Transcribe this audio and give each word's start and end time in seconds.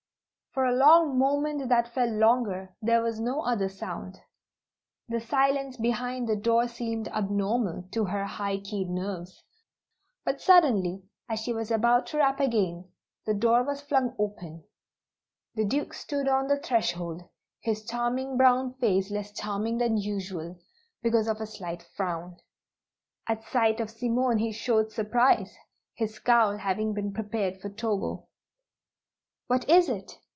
For 0.53 0.65
a 0.65 0.75
long 0.75 1.17
moment 1.17 1.69
that 1.69 1.93
felt 1.93 2.09
longer 2.11 2.75
there 2.81 3.01
was 3.01 3.21
no 3.21 3.39
other 3.41 3.69
sound. 3.69 4.19
The 5.07 5.21
silence 5.21 5.77
behind 5.77 6.27
the 6.27 6.35
door 6.35 6.67
seemed 6.67 7.07
abnormal 7.07 7.87
to 7.93 8.03
her 8.03 8.25
high 8.25 8.57
keyed 8.59 8.89
nerves. 8.89 9.45
But 10.25 10.41
suddenly, 10.41 11.03
as 11.29 11.39
she 11.39 11.53
was 11.53 11.71
about 11.71 12.05
to 12.07 12.17
rap 12.17 12.41
again, 12.41 12.91
the 13.25 13.33
door 13.33 13.63
was 13.63 13.79
flung 13.79 14.13
open. 14.19 14.65
The 15.55 15.63
Duke 15.63 15.93
stood 15.93 16.27
on 16.27 16.47
the 16.47 16.59
threshold, 16.59 17.23
his 17.61 17.85
charming 17.85 18.35
brown 18.35 18.73
face 18.73 19.09
less 19.09 19.31
charming 19.31 19.77
than 19.77 19.95
usual, 19.95 20.59
because 21.01 21.29
of 21.29 21.39
a 21.39 21.47
slight 21.47 21.81
frown. 21.81 22.35
At 23.25 23.45
sight 23.45 23.79
of 23.79 23.89
Simone 23.89 24.39
he 24.39 24.51
showed 24.51 24.91
surprise, 24.91 25.55
his 25.93 26.13
scowl 26.15 26.57
having 26.57 26.93
been 26.93 27.13
prepared 27.13 27.61
for 27.61 27.69
Togo. 27.69 28.27
"What 29.47 29.69
is 29.69 29.87
it? 29.87 30.17